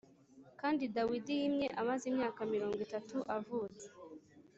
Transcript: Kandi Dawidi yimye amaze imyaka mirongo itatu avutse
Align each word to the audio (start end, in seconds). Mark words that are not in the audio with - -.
Kandi 0.59 0.83
Dawidi 0.95 1.33
yimye 1.39 1.67
amaze 1.81 2.03
imyaka 2.11 2.39
mirongo 2.53 2.79
itatu 2.87 3.17
avutse 3.37 3.85